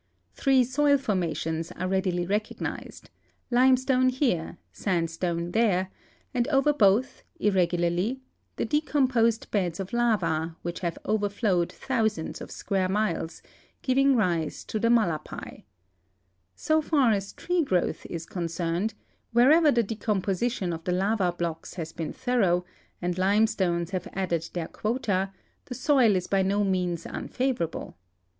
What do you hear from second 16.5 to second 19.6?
So i\ir ns tree growth is concerned, wher